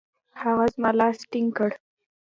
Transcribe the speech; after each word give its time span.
هغه 0.41 0.65
زما 0.73 0.91
لاس 0.99 1.17
ټینګ 1.31 1.49
کړ. 1.57 1.71